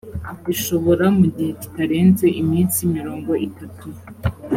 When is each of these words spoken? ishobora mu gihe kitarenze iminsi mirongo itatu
ishobora 0.53 1.05
mu 1.17 1.25
gihe 1.35 1.51
kitarenze 1.61 2.25
iminsi 2.41 2.79
mirongo 2.95 3.31
itatu 3.47 3.87